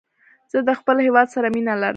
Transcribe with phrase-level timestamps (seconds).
[0.51, 1.89] زه د خپل هېواد سره مینه لرم.